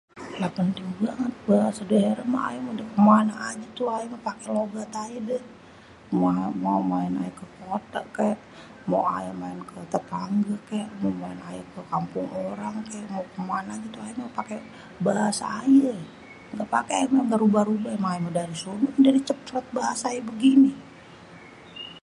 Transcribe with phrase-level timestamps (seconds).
[0.41, 4.91] Lah penting banget bahasa daerah meh, lah aye kemane aje tuh aye meh pake logat
[5.03, 5.43] aye deh.
[6.21, 8.37] mao aye maen kekota kek,
[8.89, 13.95] mao aye maen ke tetangge kek, mao aye maen kekampung orang kek, mao kemane kek
[14.05, 14.55] aye pake
[15.05, 15.91] bahase aye.
[16.95, 20.71] aye meh ga rubah-rubah lah emang aye dari sononye dari ceprot bahasa aye begini.